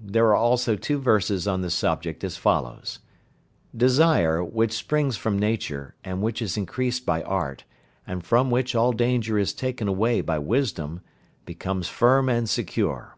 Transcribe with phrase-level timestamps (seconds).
[0.00, 2.98] There was also two verses on the subject as follows:
[3.72, 7.62] "Desire, which springs from nature, and which is increased by art,
[8.04, 11.02] and from which all danger is taken away by wisdom,
[11.44, 13.16] becomes firm and secure.